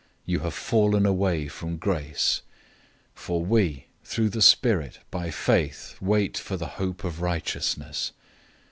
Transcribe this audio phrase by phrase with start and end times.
[0.25, 2.41] You have fallen away from grace.
[3.15, 8.11] 005:005 For we, through the Spirit, by faith wait for the hope of righteousness.